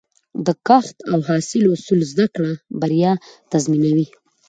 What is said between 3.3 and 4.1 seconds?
تضمینوي.